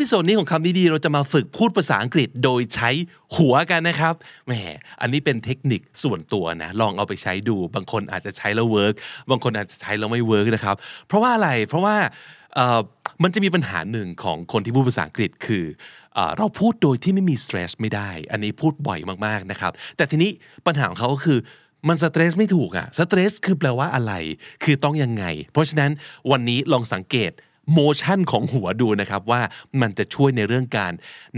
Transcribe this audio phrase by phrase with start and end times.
[0.00, 2.90] พิโซดนี้ของคำนี้ดีเราจะมาฝึกพูดภาษาอังกฤษโดยใช้
[3.36, 4.14] หัวกันนะครับ
[4.46, 4.52] แหม
[5.00, 8.94] อันนี้เป็นเทคนิคส่วนตัวนะ ลองเอาไปใช้ดู บางคนอาจจะใช้แล้ว work
[9.30, 11.96] บางคนอาจจะใช้แล้วไม่ work นะครับ เพราะว่าอะไร เพราะว่า
[13.22, 15.64] มันจะมีปัญหาหนึ่งของคนที่พูดภาษาอังกฤษคือ
[16.14, 20.30] เอ่อเราพูดโดยที่ไม่มี stress ไม่ได้ อันนี้พูดบ่อยมากๆนะครับ แต่ทีนี้
[20.66, 21.38] ปัญหาของเขาก็คือ
[21.88, 24.12] มัน stress ไม่ถูกอะ stress คือแปลว่าอะไร
[24.64, 25.90] คือต้องยังไง เพราะฉะนั้น
[26.30, 27.32] วันนี้ลองสังเกต
[27.74, 29.42] motion ของหัวดูนะครับว่า
[29.80, 30.92] มันจะช่วยในเรื่องการ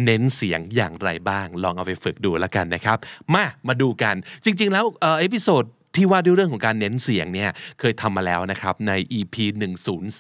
[0.05, 2.99] เน้นเสียงอย่างไรบ้าง ลองเอาไปฝึกดูแล้วกันนะครับ
[3.35, 4.15] มามาดูกัน
[4.45, 4.85] จริง ๆ แล้ว
[5.21, 5.65] เอพิโซด
[5.97, 7.51] ที่ว่าด้วยเรื่องของการเน้นเสียงเนี่ย
[7.81, 9.37] เคยทำมาแล้วนะครับใน EP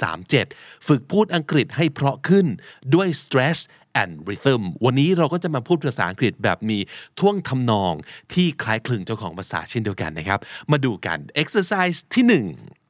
[0.01, 2.47] 1037 ฝึกพูดอังกฤษให้เพราะขึ้น
[2.95, 3.59] ด้วย stress
[4.03, 6.79] and rhythm วันนี้เราก็จะมาพูดภาษาอังกฤษแบบมี
[7.19, 7.93] ท่วงทำนอง
[8.33, 10.41] ที่คล้ายคลึงเจ้าของภาษาเช่นเดียวกันนะครับ
[10.73, 12.82] มาดูกัน exercise ที่ 1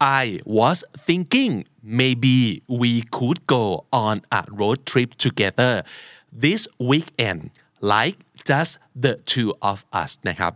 [0.00, 5.82] I was thinking maybe we could go on a road trip together
[6.44, 10.52] this weekend like just the two of us นะครับ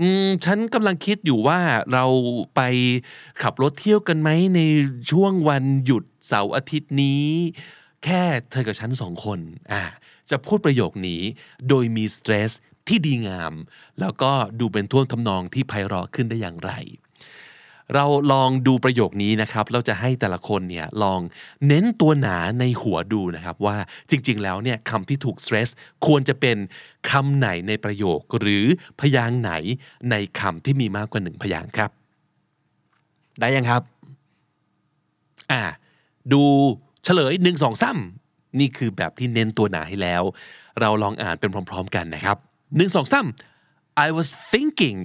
[0.00, 1.60] อืมฉันกำลังคิดอยู่ว่า
[1.92, 2.04] เรา
[2.54, 2.60] ไป
[3.42, 4.60] ขับรถเที่ยวกันไหมใน
[5.10, 7.24] ช่วงวันหยุดเสาร์อาทิตย์นี้
[8.04, 9.40] แค่เธอกับฉันสองคน
[9.72, 9.82] อ่า
[10.30, 11.22] จะพูดประโยคนี้
[11.68, 12.52] โดยมีสเตรส
[12.88, 13.52] ที่ดีงาม
[14.00, 16.72] แล้วก็ดูเป็นท่วงทำนองที่ไพเราะขึ้นได้อย่างไร
[17.94, 21.20] เราลองดูประโยคนี้นะครับ เราจะให้แต่ละคนเนี่ยลอง
[21.68, 23.76] เน้นตัวหนาในหัวดูนะครับ ว่า
[24.10, 25.68] จริง ๆ แล้วเนี่ยคำที่ถูกสเตรส
[26.06, 26.56] ควรจะเป็น
[27.10, 28.64] คำไหนในประโยค หรือ
[29.00, 29.52] พยางค์ไหน
[30.10, 31.90] ในคำที่มีมากกว่าหนึ่งพยางค์ครับ
[33.40, 33.82] ได้ยังครับ
[35.50, 35.62] อ่า
[36.32, 36.42] ดู
[37.04, 37.98] เฉลยหนึ่งสองสาม
[38.60, 40.22] นี่คือแบบที่เน้นตัวหนาให้แล้ว
[40.80, 42.36] เราลองอ่านเป็นพร้อม ๆ กันนะครับ
[42.76, 43.26] หนึ่งสองสาม
[44.05, 44.97] I was thinking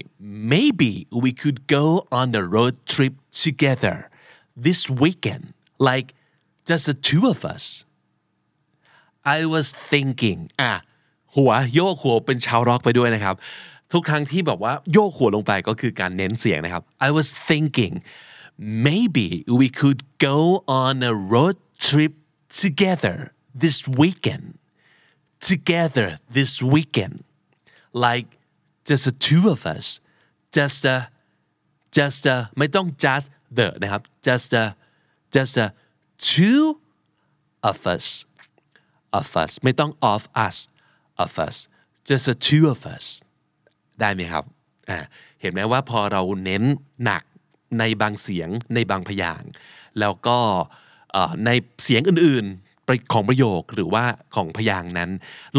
[0.54, 0.92] maybe
[1.24, 1.86] we could go
[2.20, 3.14] on a road trip
[3.44, 3.96] together
[4.66, 5.44] this weekend
[5.88, 6.08] like
[6.68, 7.64] just the two of us
[9.36, 10.72] I was thinking อ่ะ
[11.36, 13.34] หัวโยกหัวเป็นชาวร็อกไปด้วยนะครับ
[13.92, 17.92] ทุกครั้งที่แบบว่าโยกหัวลงไปก็คือการเน้นเสียงนะครับ I was thinking
[18.88, 19.28] maybe
[19.60, 20.38] we could go
[20.82, 21.56] on a road
[21.86, 22.14] trip
[22.62, 23.16] together
[23.64, 24.46] this weekend
[25.50, 27.16] together this weekend
[28.06, 28.28] like
[28.87, 29.85] just the two of us
[30.55, 30.97] just a
[31.97, 33.25] just a ไม่ต้อง just
[33.57, 34.63] the นะครับ just a
[35.35, 35.67] just a
[36.29, 36.63] two
[37.69, 38.07] of us
[39.19, 40.57] of us ไม่ต้อง of us
[41.23, 41.57] of us
[42.07, 43.05] just the two of us
[43.99, 44.43] ได้ไหมครับ
[44.89, 44.99] อ่า
[45.41, 46.63] เห็นไหมว่าพอเราเน้น
[47.03, 47.23] หนัก
[47.79, 49.43] ในบางเสียงในบางพยาง
[49.99, 50.37] แล้วก็
[51.45, 51.49] ใน
[51.83, 52.45] เสียงอื่น
[53.13, 54.05] ของประโยคหรือว่า
[54.35, 55.09] ของพยางนั้น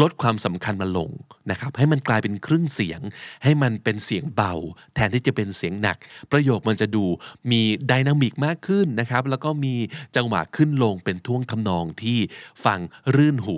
[0.01, 1.09] ลดความสำคัญมาลง
[1.51, 3.01] นะครับ ให้มันกลายเป็นครึ่งเสียง
[3.43, 4.53] ให้มันเป็นเสียงเบา
[4.95, 5.97] แทนที่จะเป็นเสียงหนัก
[6.31, 7.05] ประโยคมันจะดู
[7.51, 9.75] มีไดนามิกมากขึ้นนะครับ แล้วก็มี
[10.15, 12.17] จังหวะขึ้นลงเป็นท่วงทำนองที่
[12.65, 12.79] ฟัง
[13.15, 13.57] รื่นหู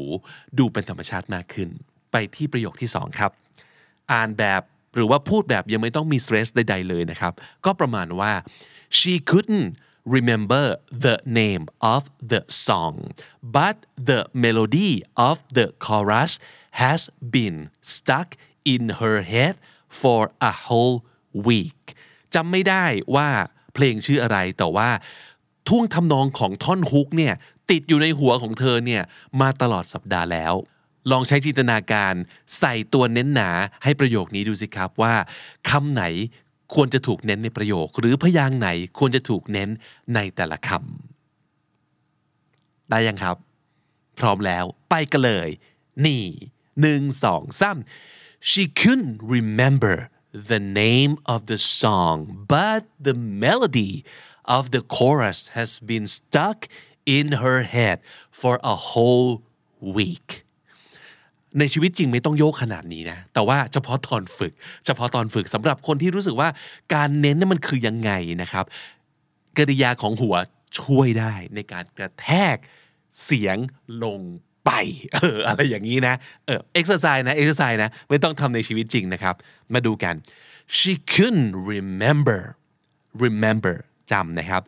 [0.58, 1.70] ดูเป็นธรรมชาติมากขึ้น
[2.12, 3.32] ไปที่ประโยคที่สองครับ
[4.12, 4.62] อ่านแบบ
[4.96, 7.34] หรือว่าพูดแบบยังไม่ต้องมีสเตรสใด ๆ เลยนะครับ
[7.66, 8.32] ก็ประมาณว่า
[8.98, 9.68] she couldn't
[10.06, 12.96] remember the name of the song
[13.58, 13.78] but
[14.10, 16.40] the melody of the chorus
[16.82, 18.36] has been stuck
[18.66, 19.56] in her head
[20.02, 20.98] for a whole
[21.48, 21.82] week
[22.34, 22.86] จำไม่ได้
[23.16, 23.30] ว่า
[23.74, 24.90] เพลงชื่ออะไรแต่ว่า
[25.68, 27.34] ท่วงทำนองของท่อนฮุกเนี่ย
[27.72, 29.04] ติดอยู่ในหัวของเธอเนี่ย
[29.42, 30.54] มาตลอดสัปดาห์แล้ว
[31.12, 32.14] ลองใช้จินตนาการ
[32.60, 33.50] ใส่ตัวเน้นหนา
[33.84, 35.14] ให้ประโยคนี้ดูสิครับว่า
[35.70, 36.04] คำไหน
[36.74, 38.68] ควรจะถูกเน้นในประโยค หรือพยางค์ไหน
[38.98, 39.70] ควรจะถูกเน้น
[40.16, 43.38] ในแต่ละคำได้ยังครับ
[44.20, 45.50] พร้อมแล้วไปกันเลย
[46.06, 46.24] นี่
[46.82, 47.78] หนึ่งสองสาม
[48.50, 49.96] she couldn't remember
[50.52, 52.18] the name of the song
[52.56, 53.16] but the
[53.46, 53.94] melody
[54.58, 56.60] of the chorus has been stuck
[57.18, 57.98] in her head
[58.42, 59.32] for a whole
[59.98, 60.28] week
[61.60, 64.54] ในชีวิตจริงไม่ต้องโยกขนาดนี้นะ แต่ว่าเฉพาะตอนฝึก
[64.86, 66.50] เฉพาะตอนฝึกสำหรับคนที่รู้สึกว่า
[66.94, 68.12] การเน้นนี่มันคือยังไง
[68.42, 68.66] นะครับ
[69.58, 70.36] กิริยาของหัว
[70.80, 72.58] ช่วยได้ในการกระแทก
[73.24, 73.58] เสียง
[74.04, 74.20] ลง
[74.66, 74.72] ไป
[75.14, 76.16] เอออะไรอย่างนี้นะ
[76.46, 79.36] เออ exercise นะ exercise นะไม่ต้องทำในชีวิตจริงนะครับ
[79.74, 80.16] มาดูกัน
[80.78, 82.42] she couldn't remember
[83.26, 83.76] remember
[84.12, 84.62] จำนะครับ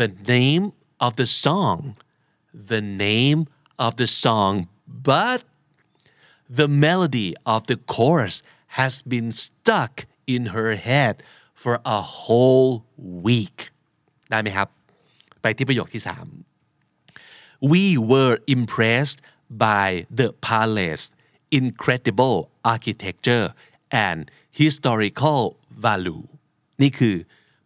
[0.00, 0.64] the name
[1.06, 1.80] of the song
[2.72, 3.40] the name
[3.86, 4.52] of the song
[5.10, 5.40] but
[6.48, 8.42] the melody of the chorus
[8.78, 11.14] has been stuck in her head
[11.62, 12.84] for a whole
[13.26, 13.58] week
[14.30, 14.68] ได้ไหมครับ
[15.42, 16.02] ไปที่ประโยคที่
[16.66, 19.18] 3 we were impressed
[19.66, 21.04] by the palace
[21.60, 22.36] incredible
[22.74, 23.46] architecture
[24.06, 24.18] and
[24.60, 25.42] historical
[25.86, 26.22] value
[26.82, 27.16] นี่คือ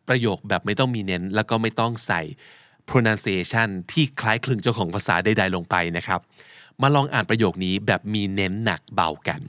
[0.09, 2.23] ประโยคแบบไม่ต้องมีเน้น แล้วก็ไม่ต้องใส่
[2.91, 6.21] pronunciation ที่คล้ายคลึงเจ้าของภาษาใดๆลงไปนะครับ
[6.83, 9.41] มาลองอ่านประโยคนี้แบบมีเน้นหนักเบากัน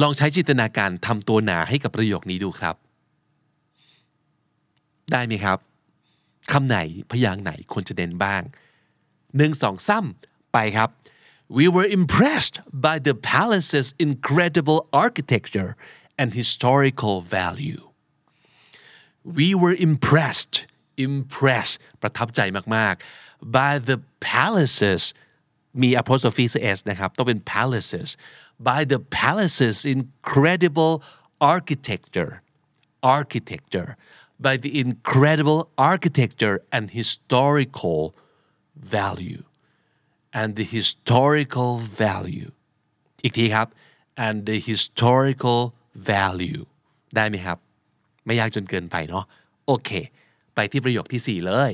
[0.00, 2.76] ลองใช้จินตนาการทำตัวหนาให้กับประโยคนี้ดูครับ
[5.12, 5.58] ได้ไหมครับ
[6.52, 6.78] คำไหน
[7.10, 8.42] พยางค์ไหนควรจะเน้นบ้าง
[9.36, 10.88] หนึ่งสองซ้ำไปครับ
[11.58, 12.56] we were impressed
[12.86, 15.70] by the palace's incredible architecture
[16.20, 17.82] and historical value
[19.38, 20.54] we were impressed
[21.06, 22.40] impressed ประทับใจ
[22.76, 23.98] มากๆ by the
[24.32, 25.02] palaces
[25.81, 28.09] มี apostrophe s นะครับ ต้องเป็น palaces
[28.69, 30.93] by the palaces incredible
[31.53, 32.33] architecture
[33.17, 33.89] architecture
[34.45, 35.61] by the incredible
[35.91, 38.01] architecture and historical
[38.97, 39.43] value
[40.39, 41.71] and the historical
[42.03, 42.51] value
[43.23, 43.67] อีกทีครับ
[44.25, 45.61] and the historical
[46.11, 46.63] value
[47.15, 47.57] ได้ไหมครับ
[48.25, 49.25] ไม่ยากจนเกินไปเนาะ
[49.67, 49.89] โอเค
[50.55, 51.71] ไปที่ประโยคที่ 4 เลย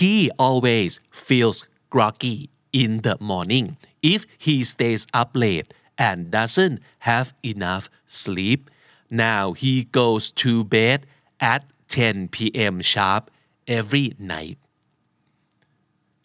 [0.00, 0.12] he
[0.46, 0.92] always
[1.26, 1.58] feels
[1.93, 2.37] groggy
[2.81, 3.65] in the morning
[4.13, 5.69] if he stays up late
[6.07, 6.77] and doesn't
[7.09, 7.85] have enough
[8.23, 8.61] sleep
[9.27, 10.99] now he goes to bed
[11.53, 12.75] at 10 p.m.
[12.91, 13.23] sharp
[13.77, 14.57] every night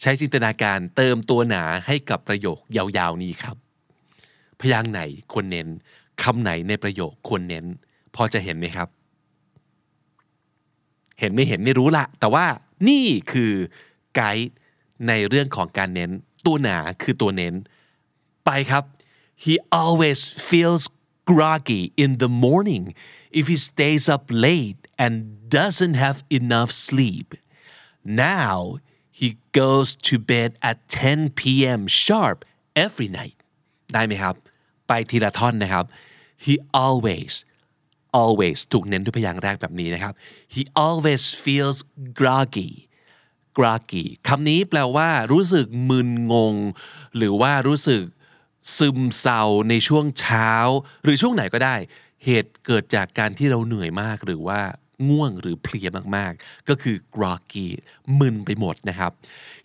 [0.00, 3.56] ใช้จินตนาการเติมตัวหนาให้กับประโยคยาวๆนี้ครับ
[4.60, 5.00] พยางค์ไหน
[5.32, 5.68] ควรเน้น
[6.22, 7.64] คำไหนในประโยคควรเน้น
[8.14, 8.88] พอจะเห็นไหมครับ
[11.20, 12.46] เห็นไม่เห็นไม่รู้ละแต่ว่า
[12.88, 13.52] นี่คือ
[14.16, 14.50] ไกด์
[15.08, 16.10] ในเรื่องของการเน้น
[16.46, 17.54] ตัวหนาคือตัวเน้น
[18.44, 18.84] ไปครับ
[19.44, 20.84] he always feels
[21.30, 22.84] groggy in the morning
[23.38, 25.12] if he stays up late and
[25.58, 27.28] doesn't have enough sleep
[28.32, 28.56] now
[29.18, 29.28] he
[29.60, 31.80] goes to bed at 10 p.m.
[32.02, 32.38] sharp
[32.84, 33.38] every night
[33.94, 34.34] ได้ไหมครับ
[34.88, 35.84] ไปทีละท่อนนะครับ
[36.44, 36.54] he
[36.84, 37.32] always
[38.22, 40.12] always ถูกเน้นด้วยพยางค์แรกแบบนี้นะครับ
[40.54, 41.78] he always feels
[42.20, 42.70] groggy
[43.58, 46.56] groggy คำนี้แปลว่า รู้สึกมึนงง
[47.16, 48.02] หรือว่ารู้สึก
[48.78, 50.52] ซึมเศร้าในช่วงเช้า
[51.04, 51.76] หรือช่วงไหนก็ได้
[52.24, 54.60] เหตุเกิดจากการที่เราเหนื่อยมากหรือว่า
[55.08, 57.66] ง่วงหรือเพลียมากๆ ก็คือ groggy
[58.18, 59.12] มึนไปหมดนะครับ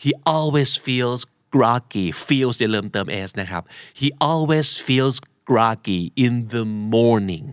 [0.04, 1.22] he always feels
[1.56, 3.64] groggy feels อย่าลืมเติม s นะครับ
[4.00, 5.16] he always feels
[5.50, 6.66] groggy in the
[6.96, 7.46] morning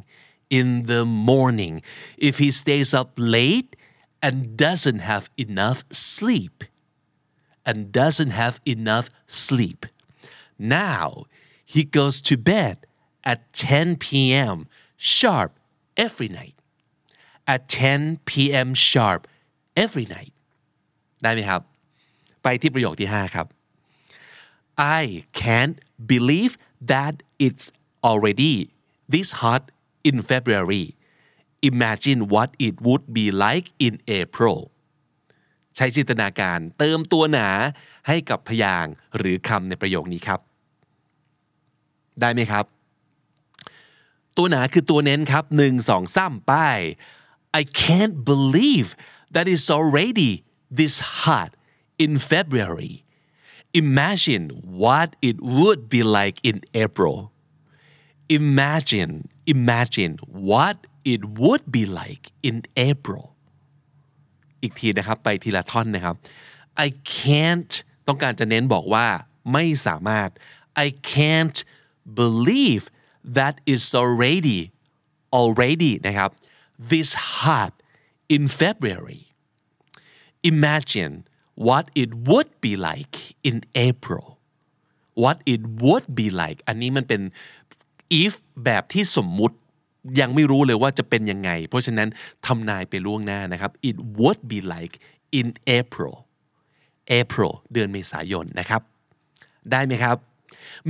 [0.59, 1.75] in the morning
[2.29, 3.71] if he stays up late
[4.22, 4.36] and
[4.66, 6.64] doesn't have enough sleep
[7.66, 9.86] and doesn't have enough sleep
[10.60, 11.26] now
[11.74, 12.76] he goes to bed
[13.24, 14.68] at 10 p.m.
[14.98, 15.52] sharp
[15.98, 16.56] every night
[17.48, 18.74] at 10 p.m.
[18.74, 19.28] sharp
[19.76, 20.34] every night
[21.24, 21.62] ได้ไหมครับ
[22.44, 23.48] ไปที่ประโยคที่ 5 ครับ
[25.00, 25.02] I
[25.44, 25.78] can't
[26.14, 26.54] believe
[26.94, 27.16] that
[27.46, 27.66] it's
[28.10, 28.56] already
[29.14, 29.64] this hot
[30.10, 30.86] in February
[31.63, 34.59] Imagine what it would be like in April
[35.77, 37.49] ใช้จินตนาการเติมตัวหนา
[38.09, 40.41] ให้กับพยางค์หรือคำในประโยคนี้ครับ
[42.21, 42.65] ได้ไหมครับ
[44.37, 46.53] ตัวหนาคือตัวเน้นครับหนึ่งสองสามไป
[47.61, 48.89] I can't believe
[49.35, 50.33] that it's already
[50.79, 51.51] this hot
[52.05, 52.95] in February
[53.83, 54.45] imagine
[54.83, 57.17] what it would be like in April
[58.39, 59.13] imagine
[59.55, 60.15] imagine
[60.49, 60.77] what
[61.14, 62.58] it would be like in
[62.92, 63.26] April
[64.62, 66.16] อีกทีนะครับ ไปทีละท่อนนะครับ
[66.86, 66.88] I
[67.20, 67.74] can't
[68.08, 69.08] ต้องการจะเน้นบอกว่า
[69.54, 70.30] ไม่สามารถ
[70.86, 71.58] I can't
[72.22, 72.84] believe
[73.38, 74.60] that it's already
[75.40, 76.32] already นะครับ
[76.92, 77.74] this hot
[78.36, 79.24] in February
[80.52, 81.14] imagine
[81.68, 83.16] what it would be like
[83.50, 83.58] in
[83.90, 84.26] April
[85.24, 87.22] what it would be like อันนี้มันเป็น
[88.22, 88.34] if
[88.66, 89.58] แบบที่สมมุติ
[90.21, 92.09] ยังไม่รู้เลยว่าจะเป็นยังไง เพราะฉะนั้น
[92.47, 94.95] ทำนายไปล่วงหน้านะครับ it would be like
[95.39, 95.47] in
[95.79, 96.15] April
[97.21, 98.83] April เดือนเมษายนนะครับ
[99.71, 100.17] ได้ไหมครับ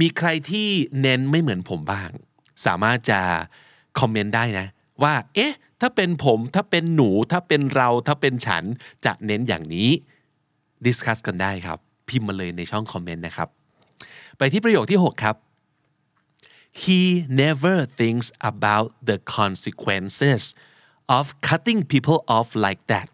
[0.01, 0.69] มีใครที่
[1.01, 2.11] เน้นไม่เหมือนผมบ้าง
[2.67, 3.21] สามารถจะ
[4.01, 4.67] คอมเมนต์ได้นะ
[5.03, 8.65] ว่า เอ๊ะ ถ้าเป็นผมถ้าเป็นหนู ถ้าเป็นเราถ้าเป็นฉัน
[9.05, 9.91] จะเน้นอย่างนี้
[10.87, 13.49] ดิสคัสกันได้ครับ พิมพ์มาเลยในช่องคอมเมนต์นะครับ
[14.39, 15.37] ไปที่ประโยคที่ 6 ครับ
[16.73, 20.55] he never thinks about the consequences
[21.09, 23.09] of cutting people off like that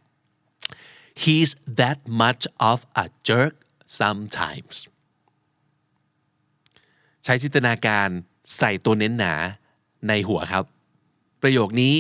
[1.15, 3.55] he's that much of a jerk
[4.01, 4.75] sometimes
[7.25, 8.09] ใช้จินตนาการ
[8.59, 9.35] ใส่ตัวเน้นหนา
[10.09, 10.65] ในหัวครับ
[11.43, 11.95] ประโยคนี้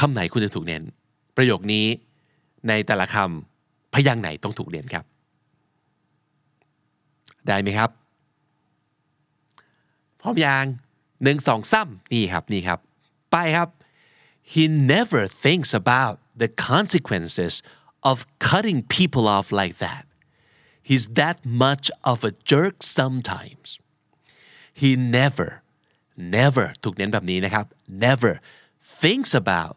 [0.00, 0.82] คำไหนคุณจะถูกเน้น
[1.36, 1.86] ประโยคนี้
[2.68, 5.04] ในแต่ละคำพยางค์ไหนต้องถูกเน้นครับ
[7.46, 7.90] ได้ไหมครับ
[10.20, 10.66] พร้อมยัง
[11.24, 12.78] หนึ่งสองซ้ำนี่ครับนี่ครับ
[13.32, 13.68] ไปครับ
[14.52, 14.62] he
[14.94, 17.54] never thinks about the consequences
[18.10, 18.16] of
[18.48, 20.04] cutting people off like that
[20.88, 23.66] he's that much of a jerk sometimes
[24.80, 25.48] he never
[26.36, 27.66] never ถูกเน้นแบบนี้นะครับ
[28.06, 28.32] never
[29.00, 29.76] thinks about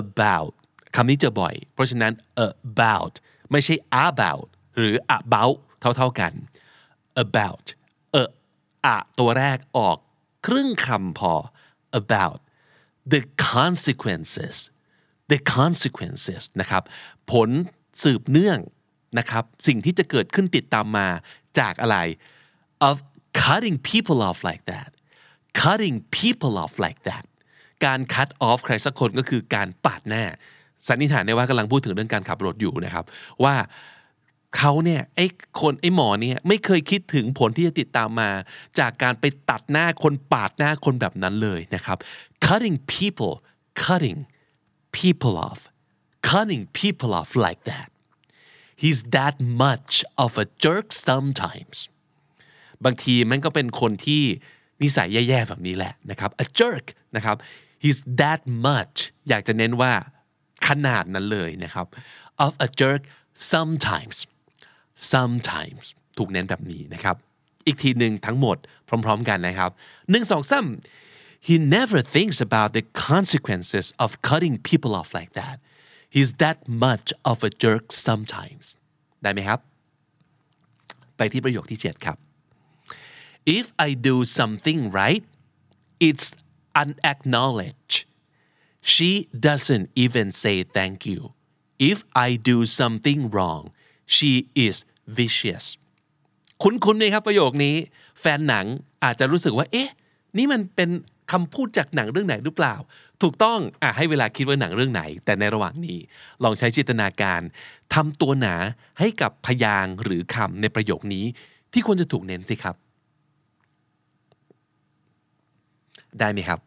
[0.00, 0.52] about
[0.96, 2.12] คำนี้เจอบ่อย เพราะฉะนั้น
[2.46, 3.14] about
[3.50, 3.74] ไม่ใช่
[4.06, 6.32] about หรือ about เท่าๆกัน
[7.24, 7.66] about
[8.88, 9.98] อะตัวแรกออก
[10.46, 11.34] ครึ่งคำพอ
[12.00, 12.38] about
[13.12, 14.56] the consequences
[15.32, 16.82] the consequences นะครับ
[17.32, 17.48] ผล
[18.02, 18.58] สืบเนื่อง
[19.18, 21.08] นะครับ สิ่งที่จะเกิดขึ้นติดตามมา
[21.58, 21.96] จากอะไร
[22.88, 22.96] of
[23.42, 24.90] cutting people off like that
[25.62, 27.24] cutting people off like that
[27.84, 30.24] การ cut off ใครสักคนก็คือการปาดหน้า
[30.88, 33.04] สันนิษฐานได้ว่ากำลังพูดถึงเรื่องการขับรถอยู่นะครับ
[33.44, 33.54] ว่า
[34.58, 35.26] เขาเนี่ยไอ้
[35.60, 38.30] คนไอ้หมอเนี่ยไม่เคยคิดถึงผลที่จะติดตามมา
[38.78, 41.98] จากการไปตัดหน้าคนปาดหน้าคนแบบนั้นเลยนะครับ
[42.46, 43.34] cutting people
[43.84, 44.18] cutting
[44.98, 45.60] people off
[46.30, 47.88] cutting people off like that
[48.82, 49.34] he's that
[49.64, 49.92] much
[50.24, 51.76] of a jerk sometimes
[52.84, 54.22] บางทีมันก็เป็นคนที่
[54.82, 56.86] นิสัยแย่ๆแบบนี้แหละนะครับ a jerk
[57.16, 57.36] นะครับ
[57.82, 58.96] he's that much
[59.28, 59.92] อยากจะเน้นว่า
[60.66, 61.86] ขนาดนั้นเลยนะครับ
[62.44, 63.02] of a jerk
[63.52, 64.16] sometimes
[65.11, 65.83] sometimes
[66.17, 67.15] ถูกเน้นแบบนี้นะครับ
[67.67, 68.57] อีกทีหนึ่งทั้งหมด
[68.87, 69.71] พร้อมๆกันนะครับ
[70.11, 70.67] หนึ่งสองสาม
[71.47, 75.57] he never thinks about the consequences of cutting people off like that
[76.15, 78.65] he's that much of a jerk sometimes
[79.23, 79.59] ได้ไหมครับ
[81.17, 82.17] ไปที่ประโยคที่ 7 ครับ
[83.57, 85.23] if I do something right
[86.07, 86.27] it's
[86.81, 87.95] unacknowledged
[88.93, 89.11] she
[89.47, 91.19] doesn't even say thank you
[91.91, 93.63] if I do something wrong
[94.14, 94.32] she
[94.66, 94.76] is
[95.18, 95.64] vicious
[96.62, 97.74] คุ้นๆไหมครับประโยคนี้
[98.20, 98.66] แฟนหนัง
[99.04, 99.90] อาจจะรู้สึกว่า เอ๊ะ
[100.36, 100.90] นี่มันเป็น
[101.32, 102.74] คำพูดจากหนังเรื่องไหนหรือเปล่า
[103.22, 105.98] ถูกต้องอะให้เวลาคิดว่าหนังเรื่องไหน แต่ในระหว่างนี้
[106.42, 107.40] ลองใช้จินตนาการ
[107.94, 108.54] ทำตัวหนา
[108.98, 111.24] ให้กับพยางหรือคำในประโยคนี้
[111.72, 112.76] ที่ควรจะถูกเน้นสิครับ
[116.18, 116.60] ได้ไหมครับ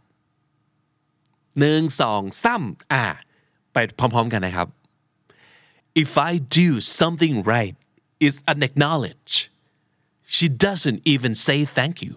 [1.60, 3.06] หนึ่งสองซ้ำอะ
[3.74, 4.68] ไปพร้อม ๆ กันนะครับ
[6.03, 6.69] if I do
[7.01, 7.77] something right
[8.25, 9.37] it's unacknowledged
[10.37, 12.15] she doesn't even say thank you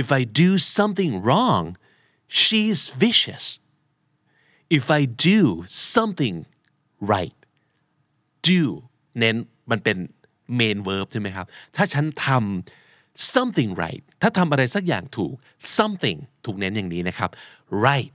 [0.00, 1.64] if I do something wrong
[2.42, 3.44] she's vicious
[4.78, 5.64] if I do
[5.94, 6.36] something
[7.12, 7.36] right
[8.50, 8.62] do
[9.18, 9.36] เน้น
[9.70, 9.98] มันเป็น
[10.60, 15.34] main verb ใช่ไหมครับ ถ้าฉันทำ something right ถ้าทำอะไรสักอย่างถูก
[15.78, 17.30] something ถูกเน้นอย่างนี้นะครับ
[17.86, 18.12] right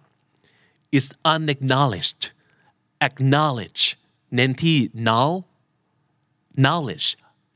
[0.98, 2.24] is unacknowledged
[3.08, 3.84] acknowledge
[4.35, 5.33] เน้นที่ null
[6.65, 7.09] knowledge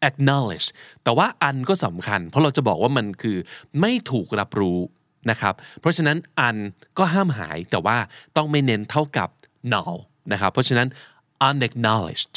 [0.09, 0.67] acknowledge
[1.03, 3.37] แต่ว่าอันก็สำคัญ เพราะเราจะบอกว่ามันคือ
[3.81, 4.79] ไม่ถูกรับรู้
[5.31, 6.57] นะครับ เพราะฉะนั้นอัน
[6.99, 7.99] ก็ห้ามหายแต่ว่า
[8.37, 9.29] ต้องไม่เน้นเท่ากับ
[9.73, 9.97] null
[10.33, 10.89] นะครับ เพราะฉะนั้น
[11.49, 12.37] unacknowledged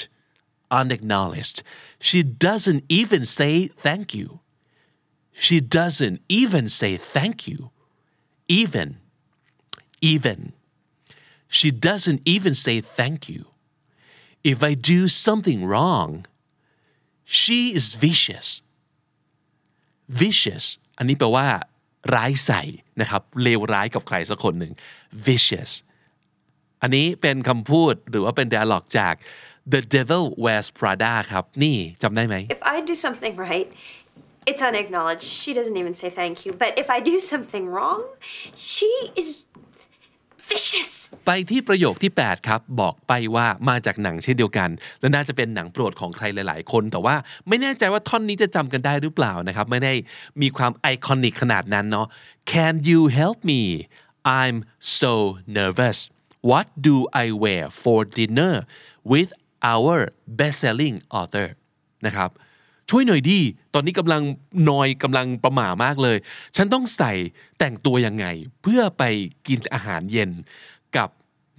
[0.80, 1.58] unacknowledged
[2.08, 3.54] she doesn't even say
[3.86, 4.28] thank you
[5.46, 7.60] she doesn't even say thank you
[8.60, 8.88] even
[10.14, 10.40] even
[11.58, 13.42] she doesn't even say thank you
[14.52, 16.10] if I do something wrong
[17.40, 18.50] she is vicious
[20.22, 20.66] vicious
[20.98, 21.48] อันนี้แปลว่า
[22.16, 22.62] ร้ายใส่
[23.02, 24.74] นะครับเลวร้ายกับใครสักคนหนึ่ง
[25.28, 25.72] vicious
[26.82, 29.16] อันนี้เป็นคำพูดหรือว่าเป็น dialog จาก
[29.74, 33.68] The Devil Wears Prada ครับ นี่จำได้ไหม If I do something right,
[34.50, 35.26] it's unacknowledged.
[35.42, 36.52] She doesn't even say thank you.
[36.64, 38.02] But if I do something wrong,
[38.72, 38.92] she
[39.22, 39.30] is
[40.52, 40.92] vicious.
[41.26, 47.16] ไปที่ประโยคที่ 8 ครับ บอกไปว่ามาจากหนังเช่นเดียวกัน และน่าจะเป็นหนังโปรดของใครหลาย ๆ คน แต่ว่า
[47.48, 49.94] ไม่แน่ใจว่าท่อนนี้จะจำกันได้หรือเปล่านะครับ ไม่ได้
[50.42, 52.08] มีความไอคอนิกขนาดนั้นเนาะ
[52.52, 53.62] Can you help me
[54.40, 54.58] I'm
[55.00, 55.14] so
[55.58, 55.98] nervous
[56.50, 58.56] What do I wear for dinner
[59.12, 59.30] with
[59.74, 59.98] our
[60.40, 61.48] best-selling author
[62.06, 62.30] นะครับ
[62.90, 63.40] ช่วยหน่อยสิ
[63.74, 64.22] ตอนนี้กำลัง
[64.70, 66.18] นอยกำลังประหม่ามากเลย
[66.56, 67.12] ฉันต้องใส่
[67.60, 68.26] แต่งตัวยังไง
[68.62, 69.04] เพื่อไป
[69.48, 70.32] กินอาหารเย็น
[70.98, 71.10] กับ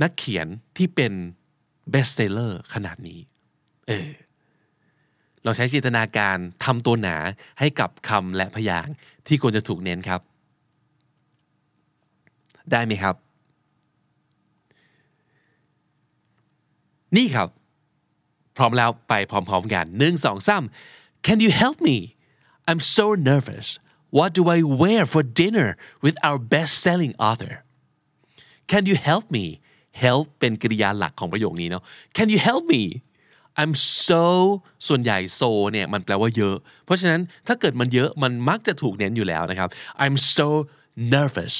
[0.02, 0.46] นักเขียน
[0.76, 1.12] ที่เป็น
[1.90, 3.18] best seller ขนาดนี้
[3.88, 4.08] เออ
[5.44, 7.16] เราใช้จินตนาการทำตัวหนา
[7.58, 8.94] ให้กับคำและพยางค์
[9.26, 10.20] ที่ควรจะถูกเน้นครับ
[12.70, 13.16] ได้ไหมครับ
[17.16, 17.48] นี่ครับ
[18.56, 20.64] พร้อมแล้วไปพร้อมๆกันหนึ่งสองสาม
[21.26, 21.96] Can you help me
[22.68, 23.68] I'm so nervous
[24.18, 25.68] What do I wear for dinner
[26.04, 27.54] with our best-selling author
[28.72, 29.44] Can you help me
[30.04, 31.82] help เป็นกริยาหลักของประโยคนี้เนาะ
[32.16, 32.82] Can you help me
[33.60, 33.72] I'm
[34.06, 34.24] so
[34.88, 39.68] ส่วนใหญ่ so เนี่ยมันแปลว่าเยอะ เพราะฉะนั้นถ้าเกิดมันเยอะมันมักจะถูกเน้นอยู่แล้วนะครับ
[40.02, 40.48] I'm so
[41.14, 41.56] nervous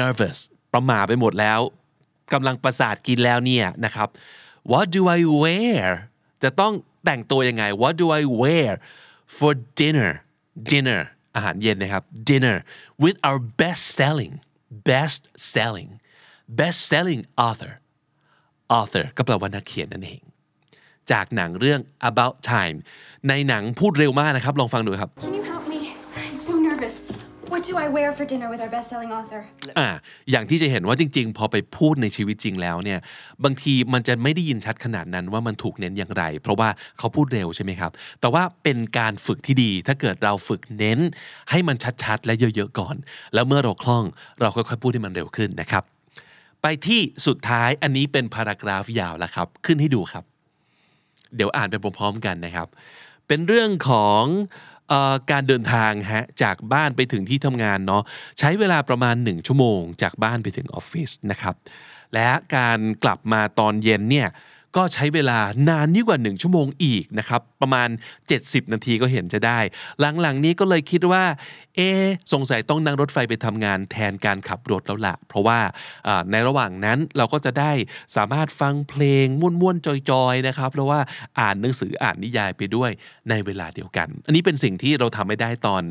[0.00, 0.38] nervous
[0.74, 1.60] ประมาไปหมดแล้ว
[2.32, 4.08] กำลังประสาทกินแล้วเนี่ยนะครับ
[4.70, 5.84] What do I wear
[6.42, 6.72] จะต้อง
[7.08, 8.70] แต่งตัวยังไง What do I wear
[9.38, 10.10] for dinner
[10.72, 11.00] dinner
[11.36, 12.56] อาหารเย็นนะครับ dinner
[13.04, 14.34] with our best selling
[14.90, 15.22] best
[15.52, 15.90] selling
[16.60, 17.72] best selling author
[18.78, 20.20] author ก็แปลว่านักเขียนนั่นเอง
[21.10, 22.76] จากหนังเรื่อง about time
[23.28, 25.10] ในหนังพูดเร็วมากนะครับ ลองฟังดูครับ
[27.70, 29.40] do I wear for dinner with our best-selling author?
[29.78, 29.88] อ่า
[30.30, 33.00] อย่างที่จะเห็นว่าจริง ๆ พอไปพูดในชีวิตจริงแล้วเนี่ย
[33.44, 40.98] บางทีมันจะไม่ได้ยินชัดขนาดนั้นว่ามันถูกเน้นอย่างไร เพราะว่าเขาพูดเร็วใช่ไหมครับ แต่ว่าเป็นการฝึกที่ดี ถ้าเกิดเราฝึกเน้น
[41.50, 42.96] ให้มันชัดๆ และเยอะๆก่อน
[43.34, 44.04] แล้วเมื่อเราคล่อง
[44.40, 45.82] เราค่อยๆพูดให้มันเร็วขึ้นนะครับ
[46.62, 50.24] ไปที่สุดท้ายอันนี้เป็นพารากราฟยาวแล้วครับ ขึ้นให้ดูครับ
[51.36, 52.68] เดี๋ยวอ่านไปพร้อมๆกันนะครับ
[53.26, 54.24] เป็นเรื่องของ
[55.30, 58.02] การเดินทางฮะจากบ้านไปถึงที่ทำงานเนาะ
[58.38, 61.54] ใช้เวลาประมาณ 1 ชั่วโมง จากบ้านไปถึงออฟฟิศนะครับ
[62.14, 64.28] และการกลับมาตอนเย็นเนี่ย
[64.78, 67.88] ก็ใช้เวลานานยิ่งกว่า 1 ชั่วโมงอีกนะครับ ประมาณ
[68.30, 69.58] 70 นาทีก็เห็นจะได้
[70.00, 71.24] หลังๆนี้ก็เลยคิดว่า
[71.76, 71.80] เอ
[72.32, 75.60] สงสัยต้องนั่งรถไฟไปทำงานแทนการขับรถแล้วละเพราะว่า
[76.06, 77.72] อ่าในระหว่างนั้นเราก็จะได้
[78.16, 81.00] สามารถฟังเพลงม่วนๆ จอยๆ นะครับ เพราะว่า
[81.40, 82.90] อ่านหนังสืออ่านนิยายไปด้วย
[83.30, 85.82] ในเวลาเดียวกัน อันนี้เป็นสิ่งที่เราทำไม่ได้ตอน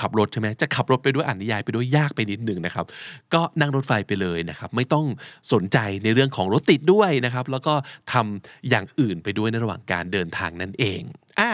[0.00, 2.86] ขับรถใช่ไหมจะขับรถไปด้วยอ่านนิยายไปด้วยยากไปนิดหนึ่งนะครับ
[3.34, 5.06] ก็นั่งรถไฟไปเลยนะครับ ไม่ต้อง
[5.52, 7.74] สนใจในเรื่องของรถติดด้วยนะครับ แล้วก็
[8.12, 11.00] ทำอย่างอื่นไปด้วยในระหว่างการเดินทางนั่นเอง
[11.38, 11.50] อะ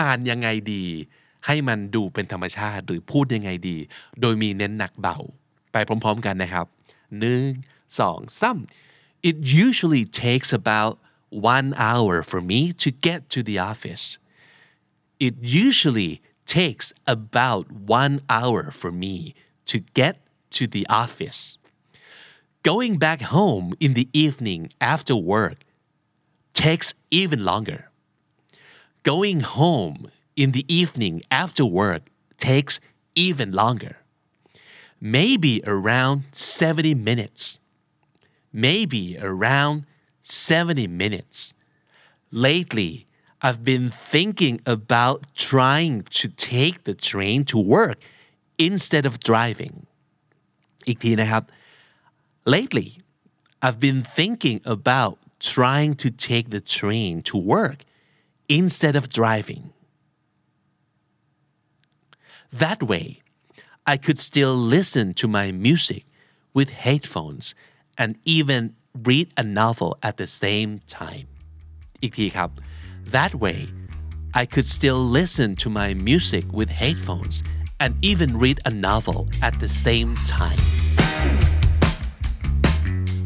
[0.00, 0.84] อ่านยังไงดี
[1.46, 3.76] ให้มันดูเป็นธรรมชาติหรือพูดยังไงดี
[4.20, 5.18] โดยมีเน้นหนักเบา
[5.72, 6.66] ไปพร้อมๆกันนะครับ
[7.18, 7.42] หนึ่ง
[7.98, 8.58] สองสาม
[9.28, 10.94] It usually takes about
[11.54, 14.06] one hour for me to get to the office
[15.26, 15.34] It
[15.66, 16.12] usually
[16.58, 19.34] takes about one hour for me
[19.70, 20.14] to get
[20.50, 21.58] to the office
[22.62, 25.58] Going back home in the evening after work
[26.52, 27.90] takes even longer
[29.02, 32.02] Going home in the evening after work
[32.36, 32.80] takes
[33.14, 33.96] even longer.
[35.00, 37.60] Maybe around 70 minutes.
[38.52, 39.86] Maybe around
[40.22, 41.54] 70 minutes.
[42.30, 43.06] Lately,
[43.41, 47.97] I've been thinking about trying to take the train to work
[48.67, 49.75] instead of driving.
[50.87, 51.43] อีกทีนะครับ
[52.55, 52.89] Lately,
[53.65, 57.79] I've been thinking about trying to take the train to work
[58.47, 59.63] instead of driving.
[62.63, 63.05] That way,
[63.85, 66.03] I could still listen to my music
[66.53, 67.45] with headphones
[67.97, 68.75] and even
[69.09, 71.27] read a novel at the same time.
[72.01, 72.49] อีกทีครับ
[73.18, 73.66] That way,
[74.40, 77.42] I could still listen to my music with headphones
[77.82, 80.62] and even read a novel at the same time.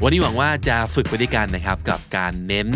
[0.03, 2.69] วันนี้หวังว่าจะฝึกไปด้วยกันนะครับกับการเน้น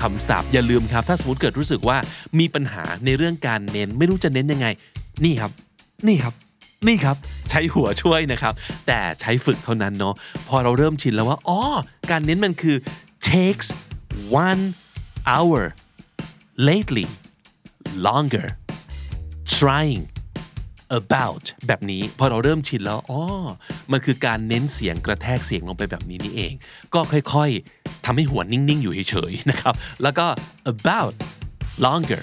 [0.00, 1.96] คำศัพท์อย่าลืมครับ ถ้าสมมติเกิดรู้สึกว่า
[2.38, 4.66] มีปัญหาในเรื่องการเน้น ไม่รู้จะเน้นยังไง
[5.24, 5.50] นี่ครับ
[6.06, 6.34] นี่ครับ
[6.86, 7.16] นี่ครับ
[7.50, 8.54] ใช้หัวช่วยนะครับ
[8.86, 10.14] แต่ใช้ฝึกเท่านั้นเนาะ
[10.48, 11.60] พอเราเริ่มชินแล้วว่าอ๋อ
[12.10, 12.76] การเน้นมันคือ
[13.30, 13.68] takes
[14.46, 14.62] one
[15.32, 15.60] hour
[16.56, 17.06] lately
[18.06, 18.46] longer
[19.56, 20.04] trying
[21.00, 23.20] about แบบนี้พอเราเริ่มชินแล้วอ๋อ
[23.92, 26.52] มันคือการเน้นเสียงกระแทกเสียงลงไปแบบนี้นี่เอง
[26.94, 30.26] ก็ค่อยๆทำให้หัวนิ่ง ๆ อยู่เฉยๆนะครับ แล้วก็
[30.72, 31.14] about
[31.86, 32.22] longer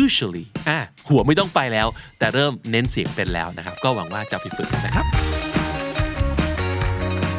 [0.00, 5.06] usually อะหัวไม่ต้องไปแล้ว แต่เริ่มเน้นเสียงเป็นแล้วนะครับ ก็หวังว่าจะไปฝึกกันนะครับ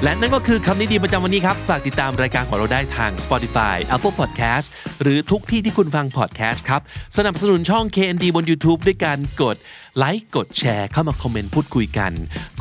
[0.03, 4.67] และนั่นก็คือคำนี้ดีประจำวันนี้ครับ ฝากติดตามรายการของเราได้ทาง Spotify Apple Podcast
[5.01, 6.81] หรือทุกที่ที่คุณฟัง podcast ครับ
[7.17, 9.55] สนับสนุนช่อง KND บน YouTube ด้วยการกด
[9.97, 12.11] ไลค์กดแชร์เข้ามาคอมเมนต์พูดคุยกัน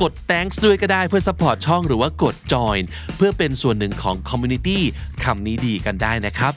[0.02, 2.82] กด thanks ด้วยก็ได้เพื่อ support ช่องหรือว่ากด join
[3.16, 4.78] เพื่อเป็นส่วนหนึ่งของ community
[5.24, 6.52] คำนี้ดีกันได้นะครับ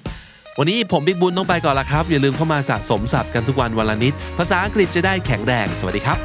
[0.60, 6.18] วันนี้ผมบิ๊กบุญต้องไปก่อนละครับ อย่าลืมเข้ามาสะสมศัพท์กันทุกวันวันละนิด ภาษาอังกฤษจะได้แข็งแรง สวัสดีครับ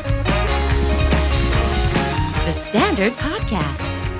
[2.47, 3.88] The Standard Podcast,